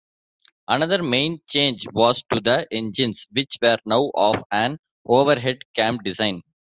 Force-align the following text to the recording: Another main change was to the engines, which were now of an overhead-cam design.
Another 0.67 1.03
main 1.03 1.41
change 1.47 1.85
was 1.93 2.23
to 2.33 2.39
the 2.39 2.65
engines, 2.71 3.27
which 3.33 3.57
were 3.61 3.77
now 3.85 4.09
of 4.15 4.43
an 4.51 4.79
overhead-cam 5.05 5.99
design. 5.99 6.41